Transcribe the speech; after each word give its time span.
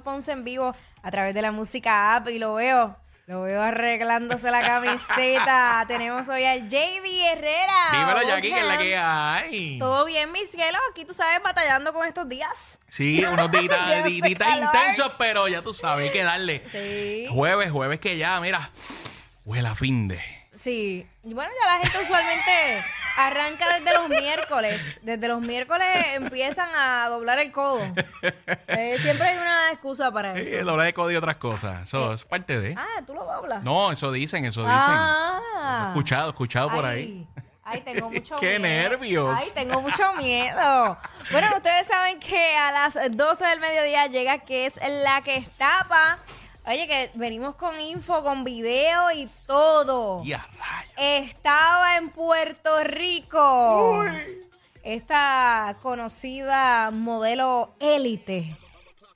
Ponce 0.00 0.32
en 0.32 0.44
vivo 0.44 0.74
a 1.02 1.10
través 1.10 1.34
de 1.34 1.42
la 1.42 1.52
música 1.52 2.16
app 2.16 2.28
y 2.28 2.38
lo 2.38 2.54
veo. 2.54 2.96
Lo 3.28 3.42
veo 3.42 3.60
arreglándose 3.60 4.50
la 4.50 4.62
camiseta. 4.62 5.84
Tenemos 5.88 6.26
hoy 6.30 6.44
a 6.44 6.56
JD 6.56 7.04
Herrera. 7.30 7.76
Dímelo, 7.92 8.26
Jackie, 8.26 8.48
que 8.50 8.58
es 8.58 8.66
la 8.66 8.78
que 8.78 8.96
hay. 8.96 9.78
Todo 9.78 10.06
bien, 10.06 10.32
mis 10.32 10.50
cielos. 10.50 10.80
Aquí 10.90 11.04
tú 11.04 11.12
sabes, 11.12 11.42
batallando 11.42 11.92
con 11.92 12.08
estos 12.08 12.26
días. 12.26 12.78
Sí, 12.88 13.22
unos 13.22 13.50
días, 13.50 13.64
intensos, 14.08 15.14
pero 15.18 15.46
ya 15.46 15.60
tú 15.60 15.74
sabes, 15.74 16.06
hay 16.06 16.10
que 16.10 16.22
darle. 16.22 16.62
Sí. 16.70 17.26
Jueves, 17.30 17.70
jueves 17.70 18.00
que 18.00 18.16
ya, 18.16 18.40
mira, 18.40 18.70
huele 19.44 19.68
a 19.68 19.74
fin 19.74 20.08
de. 20.08 20.22
Sí. 20.54 21.06
Bueno, 21.22 21.50
ya 21.60 21.66
la 21.66 21.78
gente 21.80 21.98
usualmente 22.02 22.82
arranca 23.26 23.66
desde 23.78 23.92
los 23.94 24.08
miércoles. 24.08 24.98
Desde 25.02 25.28
los 25.28 25.40
miércoles 25.40 25.86
empiezan 26.14 26.70
a 26.74 27.08
doblar 27.08 27.38
el 27.40 27.50
codo. 27.52 27.80
Eh, 28.68 28.96
siempre 29.02 29.28
hay 29.28 29.36
una 29.38 29.70
excusa 29.72 30.10
para 30.12 30.38
Eh, 30.38 30.42
eso. 30.42 30.64
doblar 30.64 30.86
de 30.86 30.94
código 30.94 31.12
y 31.12 31.16
otras 31.16 31.36
cosas. 31.36 31.82
Eso 31.88 32.12
es 32.12 32.24
parte 32.24 32.60
de. 32.60 32.74
Ah, 32.78 33.02
tú 33.06 33.14
lo 33.14 33.24
doblas. 33.24 33.62
No, 33.64 33.90
eso 33.92 34.12
dicen, 34.12 34.44
eso 34.44 34.60
dicen. 34.62 34.76
Ah. 34.78 35.86
Escuchado, 35.88 36.30
escuchado 36.30 36.70
por 36.70 36.84
ahí. 36.84 37.26
Ay, 37.64 37.82
tengo 37.82 38.08
mucho 38.10 38.36
Qué 38.40 38.58
miedo. 38.58 38.90
nervios. 38.90 39.38
Ay, 39.38 39.48
tengo 39.54 39.80
mucho 39.82 40.14
miedo. 40.14 40.96
Bueno, 41.30 41.48
ustedes 41.56 41.86
saben 41.86 42.18
que 42.20 42.56
a 42.56 42.72
las 42.72 42.98
12 43.10 43.44
del 43.44 43.60
mediodía 43.60 44.06
llega 44.06 44.38
que 44.38 44.66
es 44.66 44.80
la 45.04 45.20
que 45.22 45.36
estapa. 45.36 46.18
Oye, 46.64 46.86
que 46.86 47.10
venimos 47.14 47.54
con 47.56 47.78
info, 47.80 48.22
con 48.22 48.44
video 48.44 49.10
y 49.10 49.28
todo. 49.46 50.22
Y 50.24 50.32
a 50.34 50.38
rayos. 50.38 50.87
Estaba 50.98 51.96
en 51.96 52.10
Puerto 52.10 52.82
Rico. 52.84 54.04
Esta 54.82 55.76
conocida 55.82 56.90
modelo 56.90 57.74
élite. 57.78 58.56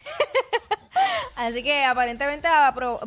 Así 1.36 1.62
que 1.62 1.84
aparentemente 1.84 2.48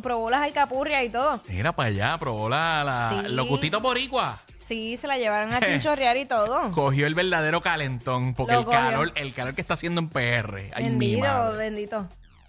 probó 0.02 0.28
las 0.30 0.42
alcapurrias 0.42 1.04
y 1.04 1.08
todo. 1.08 1.40
Mira 1.48 1.72
para 1.72 1.88
allá, 1.90 2.18
probó 2.18 2.48
la, 2.48 2.82
la- 2.84 3.08
Sí. 3.08 3.28
los 3.32 3.48
gustitos 3.48 3.80
boricua. 3.80 4.40
Sí, 4.56 4.96
se 4.96 5.06
la 5.06 5.16
llevaron 5.16 5.52
a 5.54 5.60
chinchorrear 5.60 6.16
y 6.16 6.24
todo. 6.26 6.70
Cogió 6.74 7.06
el 7.06 7.14
verdadero 7.14 7.60
calentón, 7.62 8.34
porque 8.34 8.54
Lo 8.54 8.58
el 8.60 8.64
cogió. 8.64 8.80
calor, 8.80 9.12
el 9.14 9.32
calor 9.32 9.54
que 9.54 9.60
está 9.60 9.74
haciendo 9.74 10.00
en 10.00 10.08
PR. 10.08 10.70
Ay, 10.74 10.84
mi 10.90 10.90
bendito, 11.14 11.22
madre. 11.28 11.56
bendito. 11.56 12.08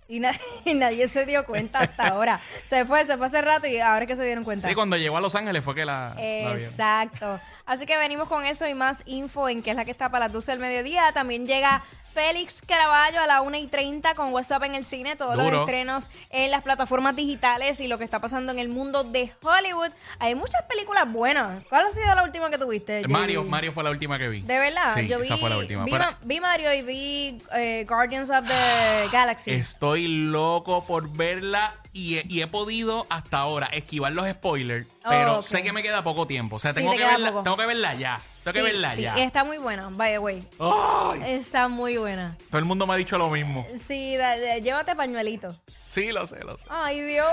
Y, 0.10 0.20
na- 0.20 0.32
y 0.66 0.74
nadie 0.74 1.08
se 1.08 1.26
dio 1.26 1.46
cuenta 1.46 1.80
hasta 1.80 2.08
ahora. 2.08 2.40
Se 2.66 2.86
fue, 2.86 3.06
se 3.06 3.18
fue 3.18 3.28
hace 3.28 3.42
rato 3.42 3.68
y 3.68 3.78
ahora 3.80 4.04
es 4.04 4.08
que 4.08 4.16
se 4.16 4.24
dieron 4.24 4.44
cuenta. 4.44 4.68
Sí, 4.68 4.76
cuando 4.76 4.96
llegó 4.98 5.18
a 5.18 5.22
Los 5.22 5.36
Ángeles 5.36 5.64
fue 5.64 5.76
que 5.76 5.86
la. 5.86 6.16
Exacto. 6.18 7.40
Así 7.66 7.86
que 7.86 7.98
venimos 7.98 8.28
con 8.30 8.46
eso 8.46 8.68
y 8.68 8.74
más 8.74 9.04
info 9.06 9.50
en 9.50 9.62
que 9.62 9.72
es 9.72 9.76
la 9.76 9.84
que 9.86 9.92
está 9.92 10.10
para 10.10 10.26
las 10.26 10.34
12 10.34 10.52
del 10.52 10.60
mediodía. 10.62 11.12
También 11.14 11.46
llega 11.46 11.84
Félix 12.18 12.64
Caraballo 12.66 13.22
a 13.22 13.28
la 13.28 13.42
1 13.44 13.58
y 13.58 13.68
30 13.68 14.16
con 14.16 14.34
WhatsApp 14.34 14.64
en 14.64 14.74
el 14.74 14.84
cine, 14.86 15.16
todos 15.16 15.36
los 15.38 15.54
estrenos 15.54 16.10
en 16.32 16.50
las 16.50 16.64
plataformas 16.64 17.16
digitales 17.16 17.80
y 17.80 17.88
lo 17.88 18.00
que 18.00 18.04
está 18.06 18.20
pasando 18.20 18.52
en 18.52 18.58
el 18.58 18.70
mundo 18.70 19.04
de 19.04 19.32
Hollywood. 19.44 19.92
Hay 20.18 20.34
muchas 20.34 20.64
películas 20.64 21.12
buenas. 21.14 21.64
¿Cuál 21.70 21.86
ha 21.86 21.92
sido 21.92 22.16
la 22.16 22.24
última 22.24 22.50
que 22.50 22.58
tuviste? 22.58 23.08
Mario, 23.08 23.44
Mario 23.44 23.72
fue 23.72 23.84
la 23.84 23.92
última 23.92 24.18
que 24.18 24.30
vi. 24.30 24.42
¿De 24.42 24.58
verdad? 24.58 24.96
Sí, 24.96 25.08
Yo 25.08 25.20
vi, 25.20 25.26
esa 25.28 25.38
fue 25.38 25.48
la 25.48 25.60
última. 25.60 25.86
Vi, 25.86 25.92
vi 26.24 26.40
Mario 26.40 26.74
y 26.74 26.82
vi 26.82 27.38
eh, 27.54 27.86
Guardians 27.88 28.32
of 28.32 28.48
the 28.48 29.10
Galaxy. 29.12 29.52
Estoy 29.52 30.08
loco 30.08 30.86
por 30.88 31.16
verla 31.16 31.76
y 31.94 32.18
he, 32.18 32.24
y 32.28 32.42
he 32.42 32.48
podido 32.48 33.06
hasta 33.12 33.38
ahora 33.38 33.68
esquivar 33.68 34.12
los 34.12 34.28
spoilers, 34.28 34.88
Oh, 35.08 35.10
pero 35.10 35.42
sé 35.44 35.64
que 35.64 35.72
me 35.72 35.82
queda 35.84 36.04
poco 36.04 36.28
tiempo. 36.28 36.58
O 36.58 36.60
sea, 36.60 36.74
Sí, 36.74 36.80
tengo, 36.80 36.92
te 36.92 36.98
que 36.98 37.06
verla, 37.06 37.30
poco. 37.30 37.44
tengo 37.44 37.58
que 37.58 37.66
verla 37.66 37.94
ya. 37.94 38.20
Tengo 38.54 38.66
que 38.68 38.74
verla 38.74 38.96
sí, 38.96 39.02
ya. 39.04 39.16
está 39.18 39.44
muy 39.44 39.58
buena, 39.58 39.90
by 39.92 40.12
the 40.12 40.20
way. 40.20 40.44
Ay, 40.60 41.22
Está 41.34 41.68
muy 41.68 41.98
buena. 41.98 42.38
todo 42.50 42.60
el 42.60 42.66
mundo 42.66 42.86
me 42.88 42.94
ha 42.94 42.98
dicho 42.98 43.18
lo 43.18 43.30
mismo. 43.30 43.66
Sí, 43.80 44.16
da- 44.16 44.38
da- 44.38 44.58
llévate 44.58 44.96
pañuelito. 44.96 45.56
Sí, 45.88 46.12
lo 46.12 46.28
sé, 46.28 46.44
lo 46.44 46.58
sé. 46.58 46.66
Ay, 46.70 47.02
Dios. 47.02 47.26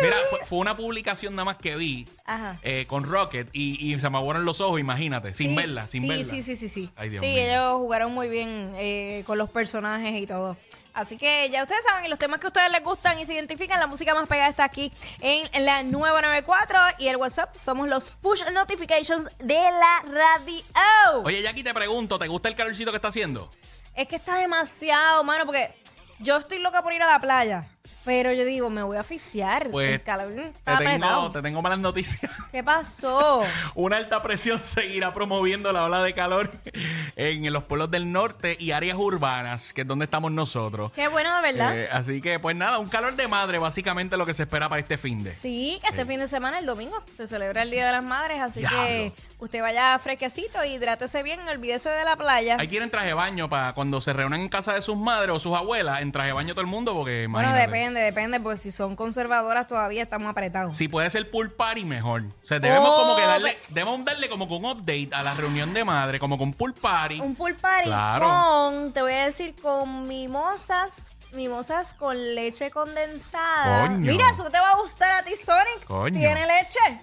Mira, 0.00 0.16
fue, 0.30 0.40
fue 0.46 0.58
una 0.58 0.76
publicación 0.76 1.34
nada 1.34 1.44
más 1.46 1.56
que 1.56 1.76
vi 1.76 2.06
Ajá. 2.26 2.58
eh, 2.62 2.84
con 2.86 3.04
Rocket 3.04 3.48
y, 3.52 3.92
y 3.92 3.98
se 3.98 4.08
me 4.10 4.18
aguaron 4.18 4.44
los 4.44 4.60
ojos, 4.60 4.78
imagínate, 4.78 5.32
sin 5.34 5.50
Sí, 5.50 5.56
verla, 5.56 5.86
sin 5.86 6.02
sí, 6.02 6.08
verla. 6.08 6.24
Sí, 6.24 6.42
sí, 6.42 6.54
sí, 6.56 6.68
sí. 6.68 6.90
Ay, 6.96 7.08
Dios 7.08 7.22
sí, 7.22 7.28
mío. 7.28 7.38
ellos 7.42 7.72
jugaron 7.74 8.12
muy 8.12 8.28
bien 8.28 8.72
eh, 8.76 9.22
con 9.26 9.38
los 9.38 9.50
personajes 9.50 10.20
y 10.20 10.26
todo. 10.26 10.56
Así 10.94 11.18
que 11.18 11.50
ya 11.50 11.62
ustedes 11.62 11.82
saben, 11.84 12.04
y 12.04 12.08
los 12.08 12.20
temas 12.20 12.38
que 12.38 12.46
a 12.46 12.48
ustedes 12.48 12.70
les 12.70 12.82
gustan 12.82 13.18
y 13.18 13.26
se 13.26 13.34
identifican, 13.34 13.80
la 13.80 13.88
música 13.88 14.14
más 14.14 14.28
pegada 14.28 14.48
está 14.48 14.62
aquí 14.62 14.92
en 15.20 15.64
la 15.64 15.82
994 15.82 16.78
y 17.00 17.08
el 17.08 17.16
WhatsApp 17.16 17.56
somos 17.56 17.88
los 17.88 18.12
push 18.12 18.44
notifications 18.52 19.28
de 19.40 19.54
la 19.54 20.04
radio. 20.06 21.22
Oye, 21.24 21.42
Jackie, 21.42 21.64
te 21.64 21.74
pregunto, 21.74 22.16
¿te 22.16 22.28
gusta 22.28 22.48
el 22.48 22.54
calorcito 22.54 22.92
que 22.92 22.96
está 22.96 23.08
haciendo? 23.08 23.50
Es 23.96 24.06
que 24.06 24.16
está 24.16 24.36
demasiado, 24.36 25.24
mano, 25.24 25.46
porque 25.46 25.74
yo 26.20 26.36
estoy 26.36 26.60
loca 26.60 26.82
por 26.82 26.92
ir 26.92 27.02
a 27.02 27.06
la 27.06 27.20
playa, 27.20 27.66
pero 28.04 28.32
yo 28.32 28.44
digo, 28.44 28.70
me 28.70 28.82
voy 28.82 28.96
a 28.96 29.00
asfixiar. 29.00 29.70
Pues 29.70 29.92
el 29.92 30.02
calor 30.02 30.32
te 30.34 30.48
está 30.48 30.78
tengo, 30.78 30.90
apretado. 30.90 31.32
te 31.32 31.42
tengo 31.42 31.62
malas 31.62 31.78
noticias. 31.78 32.30
¿Qué 32.52 32.62
pasó? 32.62 33.42
Una 33.74 33.96
alta 33.96 34.22
presión 34.22 34.58
seguirá 34.58 35.12
promoviendo 35.14 35.72
la 35.72 35.84
ola 35.84 36.02
de 36.02 36.14
calor 36.14 36.50
en 37.16 37.52
los 37.52 37.64
pueblos 37.64 37.90
del 37.90 38.10
norte 38.12 38.56
y 38.58 38.72
áreas 38.72 38.96
urbanas, 38.98 39.72
que 39.72 39.82
es 39.82 39.86
donde 39.86 40.04
estamos 40.04 40.32
nosotros. 40.32 40.92
Qué 40.92 41.08
bueno, 41.08 41.34
de 41.36 41.42
verdad. 41.42 41.78
Eh, 41.78 41.88
así 41.90 42.20
que, 42.20 42.38
pues 42.38 42.56
nada, 42.56 42.78
un 42.78 42.88
calor 42.88 43.16
de 43.16 43.28
madre, 43.28 43.58
básicamente 43.58 44.16
lo 44.16 44.26
que 44.26 44.34
se 44.34 44.44
espera 44.44 44.68
para 44.68 44.80
este 44.80 44.98
fin 44.98 45.22
de. 45.22 45.32
Sí, 45.32 45.80
este 45.88 46.04
fin 46.06 46.20
de 46.20 46.28
semana, 46.28 46.58
el 46.58 46.66
domingo, 46.66 47.02
se 47.16 47.26
celebra 47.26 47.62
el 47.62 47.70
Día 47.70 47.86
de 47.86 47.92
las 47.92 48.04
Madres, 48.04 48.40
así 48.40 48.60
Diablo. 48.60 48.78
que 48.82 49.12
usted 49.44 49.60
vaya 49.62 49.98
fresquecito, 49.98 50.64
hidrátese 50.64 51.22
bien, 51.22 51.40
olvídese 51.48 51.90
de 51.90 52.04
la 52.04 52.16
playa. 52.16 52.56
Hay 52.58 52.68
que 52.68 52.76
ir 52.76 52.82
en 52.82 52.90
traje 52.90 53.08
de 53.08 53.14
baño 53.14 53.48
para 53.48 53.72
cuando 53.74 54.00
se 54.00 54.12
reúnan 54.12 54.40
en 54.40 54.48
casa 54.48 54.72
de 54.72 54.82
sus 54.82 54.96
madres 54.96 55.30
o 55.30 55.40
sus 55.40 55.54
abuelas, 55.54 56.00
en 56.02 56.12
traje 56.12 56.28
de 56.28 56.32
baño 56.32 56.54
todo 56.54 56.62
el 56.62 56.66
mundo, 56.66 56.94
porque 56.94 57.26
bueno, 57.28 57.48
imagínate. 57.48 57.60
depende, 57.66 58.00
depende, 58.00 58.40
pues 58.40 58.60
si 58.60 58.72
son 58.72 58.96
conservadoras 58.96 59.66
todavía 59.66 60.02
estamos 60.02 60.28
apretados. 60.28 60.76
Si 60.76 60.88
puede 60.88 61.08
ser 61.10 61.30
pool 61.30 61.50
party, 61.52 61.84
mejor. 61.84 62.22
O 62.42 62.46
sea, 62.46 62.58
debemos 62.58 62.88
Oh, 62.90 62.96
como 63.02 63.16
que 63.16 63.22
darle, 63.22 63.58
debemos 63.70 64.04
darle 64.04 64.28
como 64.28 64.46
que 64.48 64.54
un 64.54 64.64
update 64.64 65.10
a 65.12 65.22
la 65.22 65.34
reunión 65.34 65.72
de 65.74 65.84
madre, 65.84 66.18
como 66.18 66.36
con 66.38 66.52
pool 66.52 66.74
party. 66.74 67.20
Un 67.20 67.34
pool 67.36 67.54
party 67.54 67.88
Claro. 67.88 68.26
con, 68.28 68.92
te 68.92 69.02
voy 69.02 69.12
a 69.12 69.24
decir, 69.26 69.54
con 69.60 70.06
mimosas, 70.08 71.12
mimosas 71.32 71.94
con 71.94 72.16
leche 72.34 72.70
condensada. 72.70 73.88
Coño. 73.88 73.98
Mira, 74.12 74.24
eso 74.30 74.44
te 74.50 74.58
va 74.58 74.70
a 74.70 74.76
gustar 74.76 75.12
a 75.12 75.22
ti, 75.22 75.32
Sonic. 75.36 75.84
Coño. 75.86 76.18
¿Tiene 76.18 76.46
leche? 76.46 77.00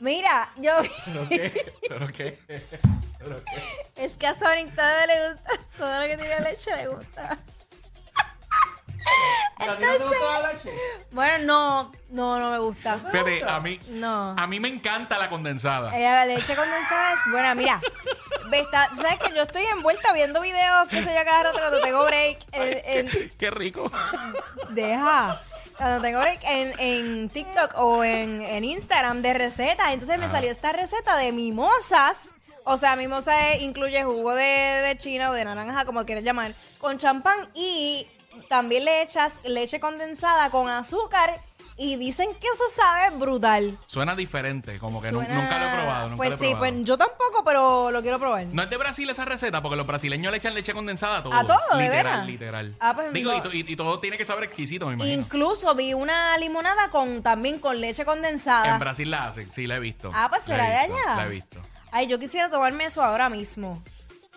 Mira, 0.00 0.50
yo... 0.56 0.72
¿Pero 1.06 1.28
qué? 1.28 1.72
¿Pero 1.88 2.08
qué? 2.08 2.38
¿Pero 3.18 3.36
qué? 3.44 4.04
Es 4.04 4.16
que 4.16 4.26
a 4.26 4.34
Sonic 4.34 4.74
todo 4.74 5.06
le 5.06 5.30
gusta, 5.32 5.50
todo 5.78 5.94
lo 6.00 6.06
que 6.06 6.16
tiene 6.16 6.40
leche 6.40 6.76
le 6.76 6.86
gusta. 6.88 7.38
Bueno, 11.12 11.38
no, 11.46 11.92
no, 12.10 12.38
no 12.40 12.50
me 12.50 12.58
gusta. 12.58 12.98
Fíjate, 13.10 13.44
a 13.44 13.60
mí, 13.60 13.78
No. 13.88 14.34
a 14.36 14.46
mí 14.46 14.60
me 14.60 14.68
encanta 14.68 15.18
la 15.18 15.28
condensada. 15.30 15.96
Eh, 15.96 16.02
la 16.02 16.26
leche 16.26 16.54
condensada 16.56 17.14
es 17.14 17.20
buena, 17.30 17.54
mira. 17.54 17.80
está- 18.52 18.90
¿Sabes 18.96 19.18
que 19.18 19.34
Yo 19.34 19.42
estoy 19.42 19.64
envuelta 19.66 20.12
viendo 20.12 20.40
videos, 20.40 20.88
qué 20.88 21.02
sé 21.04 21.14
yo, 21.14 21.24
cada 21.24 21.44
rato 21.44 21.58
cuando 21.58 21.80
tengo 21.80 22.04
break. 22.04 22.38
en- 22.52 23.08
en- 23.08 23.30
Qué 23.38 23.50
rico. 23.50 23.90
deja. 24.70 25.40
Cuando 25.76 26.00
tengo 26.00 26.20
break 26.20 26.40
en, 26.44 26.72
en 26.78 27.28
TikTok 27.28 27.74
o 27.78 28.04
en, 28.04 28.42
en 28.42 28.64
Instagram 28.64 29.22
de 29.22 29.34
recetas. 29.34 29.92
Entonces 29.92 30.18
me 30.18 30.28
salió 30.28 30.50
esta 30.50 30.72
receta 30.72 31.16
de 31.16 31.32
mimosas. 31.32 32.28
O 32.64 32.78
sea, 32.78 32.96
mimosa 32.96 33.52
es- 33.52 33.62
incluye 33.62 34.02
jugo 34.04 34.34
de, 34.34 34.44
de 34.44 34.96
china 34.96 35.30
o 35.30 35.34
de 35.34 35.44
naranja, 35.44 35.84
como 35.84 36.04
quieras 36.06 36.24
llamar, 36.24 36.52
con 36.78 36.96
champán 36.98 37.36
y 37.54 38.06
también 38.48 38.84
le 38.84 39.02
echas 39.02 39.38
leche 39.44 39.80
condensada 39.80 40.48
con 40.50 40.68
azúcar 40.68 41.38
y 41.76 41.96
dicen 41.96 42.28
que 42.40 42.46
eso 42.46 42.64
sabe 42.70 43.16
brutal. 43.16 43.76
Suena 43.86 44.14
diferente, 44.14 44.78
como 44.78 45.02
que 45.02 45.10
nu- 45.10 45.20
nunca 45.22 45.58
lo 45.58 45.66
he 45.66 45.70
probado. 45.82 46.02
Nunca 46.10 46.16
pues 46.16 46.28
lo 46.30 46.34
he 46.36 46.38
sí, 46.38 46.44
probado. 46.54 46.72
pues 46.74 46.84
yo 46.84 46.96
tampoco, 46.98 47.44
pero 47.44 47.90
lo 47.90 48.00
quiero 48.02 48.18
probar. 48.18 48.46
No 48.46 48.62
es 48.62 48.70
de 48.70 48.76
Brasil 48.76 49.10
esa 49.10 49.24
receta, 49.24 49.60
porque 49.60 49.76
los 49.76 49.86
brasileños 49.86 50.30
le 50.30 50.38
echan 50.38 50.54
leche 50.54 50.72
condensada 50.72 51.18
a 51.18 51.22
todo. 51.22 51.34
¿A 51.34 51.42
todo, 51.44 51.58
de 51.76 51.82
Literal, 51.82 52.04
veras? 52.04 52.26
literal. 52.26 52.76
Ah, 52.80 52.92
pues 52.94 53.12
Digo, 53.12 53.32
no. 53.32 53.38
y, 53.38 53.42
to- 53.42 53.52
y- 53.52 53.64
y 53.68 53.76
todo 53.76 53.98
tiene 54.00 54.16
que 54.18 54.24
saber 54.24 54.44
exquisito, 54.44 54.86
me 54.86 54.94
imagino. 54.94 55.20
Incluso 55.22 55.74
vi 55.74 55.94
una 55.94 56.38
limonada 56.38 56.88
con 56.90 57.22
también 57.22 57.58
con 57.58 57.80
leche 57.80 58.04
condensada. 58.04 58.74
En 58.74 58.78
Brasil 58.78 59.10
la 59.10 59.26
hacen, 59.26 59.50
sí, 59.50 59.66
la 59.66 59.76
he 59.76 59.80
visto. 59.80 60.10
Ah, 60.14 60.28
pues 60.30 60.46
La 60.48 60.56
será 60.56 60.68
de 60.80 60.86
visto, 60.86 60.96
allá. 61.08 61.16
La 61.16 61.24
he 61.26 61.28
visto. 61.28 61.60
Ay, 61.90 62.06
yo 62.08 62.18
quisiera 62.18 62.48
tomarme 62.48 62.84
eso 62.86 63.02
ahora 63.02 63.28
mismo. 63.28 63.82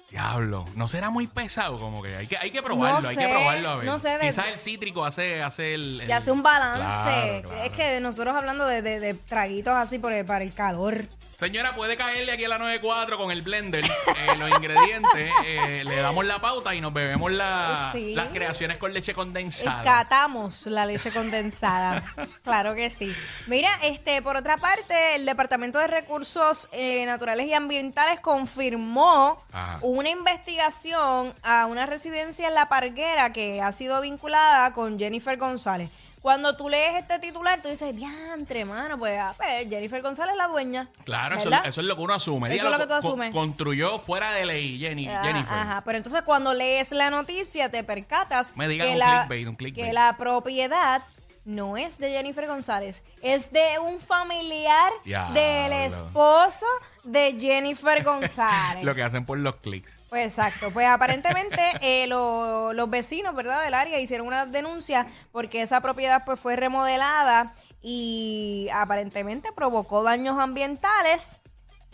Diablo, 0.10 0.64
no 0.76 0.88
será 0.88 1.10
muy 1.10 1.28
pesado, 1.28 1.78
como 1.80 2.02
que 2.02 2.16
hay 2.16 2.28
que, 2.28 2.38
hay 2.38 2.50
que 2.50 2.62
probarlo, 2.64 3.02
No 3.02 3.08
hay 3.10 3.16
sé, 3.16 3.22
que 3.22 3.28
probarlo 3.28 3.70
a 3.70 3.76
ver. 3.76 3.86
no 3.86 4.00
sé, 4.00 4.10
de- 4.18 4.30
Quizás 4.30 4.48
el 4.48 4.58
cítrico 4.58 5.04
hace, 5.04 5.44
hace 5.44 5.74
el, 5.74 5.98
Y 6.02 6.06
el- 6.06 6.12
hace 6.14 6.32
un 6.32 6.42
balance. 6.42 6.80
Claro, 6.86 7.42
claro. 7.50 7.64
Es 7.64 7.72
que 7.74 8.00
nosotros 8.00 8.34
hablando 8.34 8.66
de, 8.66 8.82
de- 8.82 9.02
de 9.02 9.14
traguitos 9.16 9.74
así 9.74 10.00
por 10.00 10.14
el- 10.14 10.26
para 10.26 10.46
el 10.46 10.54
calor. 10.54 11.04
Señora, 11.40 11.76
puede 11.76 11.96
caerle 11.98 12.32
aquí 12.32 12.46
a 12.46 12.50
la 12.50 12.58
94 12.58 13.16
con 13.16 13.30
el 13.30 13.44
blender 13.44 13.86
eh, 13.86 14.36
los 14.40 14.50
ingredientes, 14.50 15.32
eh, 15.46 15.84
le 15.86 15.98
damos 15.98 16.26
la 16.26 16.40
pauta 16.42 16.74
y 16.74 16.82
nos 16.82 16.92
bebemos 16.92 17.32
la- 17.32 17.90
Sí. 17.92 18.16
las 18.16 18.30
creaciones 18.30 18.78
con 18.78 18.92
leche 18.92 19.14
condensada. 19.14 19.84
Catamos 19.84 20.66
la 20.66 20.88
leche 20.88 21.12
condensada. 21.12 22.02
claro 22.44 22.74
que 22.74 22.90
sí. 22.90 23.16
Mira, 23.46 23.70
este, 23.84 24.24
por 24.24 24.36
otra 24.36 24.58
parte, 24.58 25.14
el 25.14 25.28
Departamento 25.28 25.78
de 25.78 25.86
Recursos 25.86 26.70
eh, 26.72 27.06
Naturales 27.06 27.46
y 27.46 27.54
Ambientales 27.54 28.20
confirmó 28.20 29.44
Ajá. 29.52 29.78
una 29.84 30.10
investigación 30.10 31.36
a 31.44 31.68
una 31.68 31.86
residencia 31.86 32.48
en 32.48 32.56
La 32.56 32.68
Parguera 32.68 33.32
que 33.32 33.62
ha 33.62 33.72
sido 33.74 34.02
vinculada 34.02 34.74
con 34.74 34.98
Jennifer 34.98 35.38
González. 35.38 35.92
Cuando 36.28 36.58
tú 36.58 36.68
lees 36.68 36.96
este 36.96 37.20
titular, 37.20 37.62
tú 37.62 37.70
dices, 37.70 37.96
diantre, 37.96 38.66
mano, 38.66 39.00
pues, 39.00 39.18
ah, 39.18 39.34
pues, 39.38 39.70
Jennifer 39.70 40.02
González 40.02 40.34
es 40.34 40.38
la 40.38 40.48
dueña. 40.50 40.90
Claro, 41.06 41.36
eso, 41.38 41.46
¿verdad? 41.50 41.66
eso 41.66 41.80
es 41.80 41.88
lo 41.88 41.96
que 41.96 42.02
uno 42.02 42.14
asume. 42.16 42.54
Eso 42.54 42.66
es 42.66 42.72
lo 42.74 42.78
que 42.80 42.84
tú 42.84 42.90
co- 42.90 42.96
asumes. 42.96 43.32
construyó 43.32 44.00
fuera 44.00 44.32
de 44.34 44.46
ley, 44.46 44.78
Jenny, 44.78 45.08
Ah, 45.08 45.22
Jennifer. 45.24 45.58
Ajá, 45.58 45.82
pero 45.86 45.96
entonces 46.00 46.24
cuando 46.24 46.54
lees 46.54 46.92
la 46.92 47.10
noticia 47.10 47.72
te 47.72 47.82
percatas 47.86 48.58
Me 48.58 48.68
digan 48.68 48.88
que, 48.88 48.94
un 48.94 49.00
la, 49.00 49.20
clickbait, 49.22 49.48
un 49.48 49.56
clickbait. 49.56 49.86
que 49.88 49.94
la 49.94 50.18
propiedad 50.18 51.02
no 51.48 51.78
es 51.78 51.98
de 51.98 52.12
Jennifer 52.12 52.46
González, 52.46 53.04
es 53.22 53.50
de 53.54 53.80
un 53.80 54.00
familiar 54.02 54.92
del 55.34 55.72
esposo 55.72 56.66
de 57.06 57.38
Jennifer 57.40 58.04
González. 58.04 58.84
Lo 58.84 58.94
que 58.94 59.02
hacen 59.02 59.26
por 59.26 59.38
los 59.38 59.56
clics. 59.56 59.98
Pues 60.10 60.26
exacto, 60.34 60.72
pues 60.72 60.88
aparentemente 60.88 61.62
eh, 61.82 62.06
lo- 62.08 62.74
los 62.74 62.90
vecinos, 62.90 63.34
¿verdad? 63.34 63.64
Del 63.64 63.74
área 63.74 63.98
hicieron 64.00 64.28
una 64.28 64.46
denuncia 64.46 65.08
porque 65.32 65.62
esa 65.62 65.80
propiedad 65.82 66.24
pues 66.26 66.38
fue 66.40 66.58
remodelada 66.58 67.54
y 67.82 68.68
aparentemente 68.74 69.52
provocó 69.54 70.04
daños 70.04 70.38
ambientales, 70.40 71.40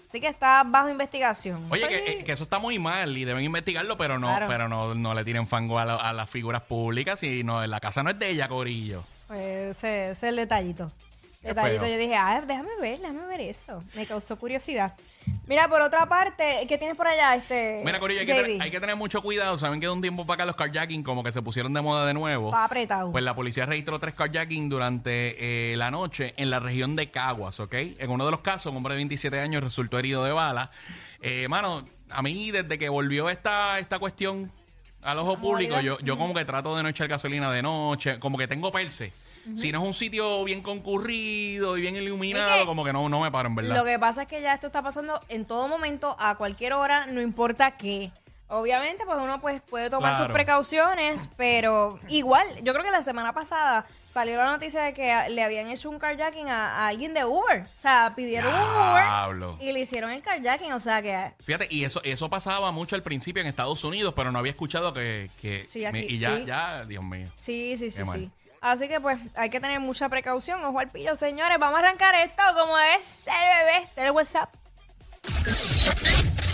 así 0.07 0.19
que 0.19 0.27
está 0.27 0.63
bajo 0.65 0.89
investigación. 0.89 1.65
Oye, 1.71 1.87
que, 1.87 2.11
eh, 2.11 2.23
que 2.23 2.31
eso 2.31 2.43
está 2.45 2.57
muy 2.57 2.79
mal 2.79 3.15
y 3.17 3.25
deben 3.25 3.43
investigarlo, 3.43 3.97
pero 3.97 4.17
no, 4.17 4.27
Claro. 4.27 4.47
pero 4.47 4.67
no, 4.67 4.95
no 4.95 5.13
le 5.13 5.23
tiren 5.23 5.45
fango 5.45 5.77
a, 5.77 5.85
la- 5.85 5.95
a 5.97 6.11
las 6.13 6.27
figuras 6.29 6.63
públicas 6.63 7.21
y 7.21 7.43
no, 7.43 7.65
la 7.67 7.79
casa 7.79 8.01
no 8.01 8.09
es 8.09 8.17
de 8.17 8.29
ella, 8.31 8.47
Corillo. 8.47 9.03
Pues 9.27 9.77
ese, 9.77 10.11
ese 10.11 10.11
es 10.11 10.23
el 10.23 10.35
detallito. 10.35 10.91
Detallito, 11.43 11.85
yo 11.85 11.97
dije, 11.97 12.15
ah, 12.15 12.41
déjame 12.47 12.69
ver, 12.79 12.99
déjame 12.99 13.25
ver 13.27 13.41
eso. 13.41 13.83
Me 13.95 14.05
causó 14.05 14.37
curiosidad. 14.37 14.93
Mira, 15.45 15.67
por 15.67 15.81
otra 15.81 16.05
parte, 16.05 16.65
¿qué 16.69 16.77
tienes 16.77 16.95
por 16.95 17.07
allá, 17.07 17.35
este? 17.35 17.81
Mira, 17.83 17.99
Corillo, 17.99 18.21
hay 18.21 18.25
que, 18.25 18.33
JD? 18.33 18.41
tener, 18.43 18.61
hay 18.61 18.71
que 18.71 18.79
tener 18.79 18.95
mucho 18.95 19.21
cuidado. 19.21 19.57
Saben 19.57 19.81
que 19.81 19.87
de 19.87 19.91
un 19.91 20.01
tiempo 20.01 20.25
para 20.25 20.35
acá 20.35 20.45
los 20.45 20.55
carjacking 20.55 21.03
como 21.03 21.21
que 21.21 21.33
se 21.33 21.41
pusieron 21.41 21.73
de 21.73 21.81
moda 21.81 22.05
de 22.05 22.13
nuevo. 22.13 22.47
Está 22.47 22.63
apretado. 22.63 23.11
Pues 23.11 23.23
la 23.25 23.35
policía 23.35 23.65
registró 23.65 23.99
tres 23.99 24.13
carjacking 24.15 24.69
durante 24.69 25.71
eh, 25.73 25.75
la 25.77 25.91
noche 25.91 26.33
en 26.37 26.49
la 26.49 26.59
región 26.59 26.95
de 26.95 27.07
Caguas, 27.11 27.59
¿ok? 27.59 27.73
En 27.73 28.09
uno 28.09 28.25
de 28.25 28.31
los 28.31 28.39
casos, 28.39 28.71
un 28.71 28.77
hombre 28.77 28.93
de 28.93 28.97
27 28.99 29.37
años 29.39 29.63
resultó 29.63 29.99
herido 29.99 30.23
de 30.23 30.31
bala. 30.31 30.71
Eh, 31.21 31.47
mano, 31.49 31.85
a 32.09 32.21
mí 32.21 32.51
desde 32.51 32.77
que 32.77 32.87
volvió 32.87 33.29
esta, 33.29 33.79
esta 33.79 33.99
cuestión 33.99 34.49
al 35.03 35.19
ojo 35.19 35.37
público, 35.37 35.79
yo, 35.81 35.99
yo 35.99 36.17
como 36.17 36.33
que 36.33 36.45
trato 36.45 36.75
de 36.75 36.83
no 36.83 36.89
echar 36.89 37.07
gasolina 37.07 37.51
de 37.51 37.61
noche, 37.61 38.19
como 38.19 38.37
que 38.37 38.47
tengo 38.47 38.71
perse. 38.71 39.13
Si 39.57 39.73
no 39.73 39.81
es 39.81 39.85
un 39.85 39.93
sitio 39.93 40.41
bien 40.45 40.61
concurrido 40.61 41.77
y 41.77 41.81
bien 41.81 41.97
iluminado, 41.97 42.49
Es 42.49 42.61
que 42.61 42.65
como 42.65 42.85
que 42.85 42.93
no, 42.93 43.09
no 43.09 43.19
me 43.19 43.29
paro, 43.29 43.49
en 43.49 43.55
verdad. 43.55 43.75
Lo 43.75 43.83
que 43.83 43.99
pasa 43.99 44.21
es 44.21 44.27
que 44.29 44.41
ya 44.41 44.53
esto 44.53 44.67
está 44.67 44.81
pasando 44.81 45.19
en 45.27 45.43
todo 45.43 45.67
momento, 45.67 46.15
a 46.17 46.35
cualquier 46.35 46.73
hora, 46.73 47.07
no 47.07 47.19
importa 47.19 47.71
qué. 47.71 48.09
Obviamente, 48.49 49.03
pues 49.05 49.17
uno 49.19 49.41
pues, 49.41 49.61
puede 49.61 49.89
tomar 49.89 50.11
Claro. 50.11 50.25
sus 50.25 50.33
precauciones, 50.33 51.27
pero 51.37 51.99
igual, 52.07 52.45
yo 52.61 52.73
creo 52.73 52.85
que 52.85 52.91
la 52.91 53.01
semana 53.01 53.33
pasada 53.33 53.85
salió 54.11 54.37
la 54.37 54.51
noticia 54.51 54.83
de 54.83 54.93
que 54.93 55.11
le 55.29 55.43
habían 55.43 55.69
hecho 55.69 55.89
un 55.89 55.97
carjacking 55.97 56.49
a, 56.49 56.75
a 56.77 56.87
alguien 56.89 57.15
de 57.15 57.25
Uber. 57.25 57.61
O 57.63 57.81
sea, 57.81 58.13
pidieron 58.15 58.51
Diablo. 58.53 59.51
un 59.53 59.55
Uber 59.57 59.67
y 59.67 59.71
le 59.73 59.79
hicieron 59.79 60.11
el 60.11 60.21
carjacking. 60.21 60.73
O 60.73 60.79
sea 60.79 61.01
que 61.01 61.31
Fíjate, 61.43 61.67
y 61.71 61.83
eso 61.83 61.99
eso 62.03 62.29
pasaba 62.29 62.71
mucho 62.71 62.95
al 62.95 63.01
principio 63.01 63.41
en 63.41 63.47
Estados 63.47 63.83
Unidos, 63.83 64.13
pero 64.15 64.31
no 64.31 64.37
había 64.39 64.51
escuchado 64.51 64.93
que... 64.93 65.31
que 65.41 65.65
Sí, 65.67 65.83
aquí, 65.85 65.99
y 66.07 66.19
ya, 66.19 66.35
sí. 66.37 66.45
ya, 66.45 66.85
Dios 66.85 67.03
mío. 67.03 67.29
Sí, 67.37 67.75
sí, 67.77 67.89
sí, 67.89 68.03
sí. 68.05 68.29
Así 68.61 68.87
que 68.87 69.01
pues 69.01 69.19
hay 69.35 69.49
que 69.49 69.59
tener 69.59 69.79
mucha 69.79 70.07
precaución, 70.09 70.63
ojo 70.63 70.79
al 70.79 70.89
pillo, 70.89 71.15
señores. 71.15 71.57
Vamos 71.59 71.77
a 71.77 71.79
arrancar 71.79 72.13
esto 72.15 72.43
como 72.57 72.77
es 72.77 73.03
ser 73.05 73.33
bebé 73.65 73.87
del 73.95 74.11
WhatsApp. 74.11 74.53